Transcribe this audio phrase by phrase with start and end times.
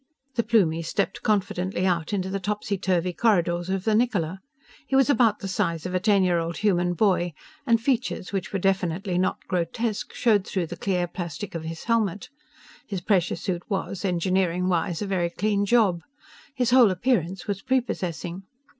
[0.33, 4.39] The Plumie stepped confidently out into the topsy turvy corridors of the Niccola.
[4.87, 7.33] He was about the size of a ten year old human boy,
[7.67, 12.29] and features which were definitely not grotesque showed through the clear plastic of his helmet.
[12.87, 16.01] His pressure suit was, engineering wise, a very clean job.
[16.55, 18.41] His whole appearance was prepossessing.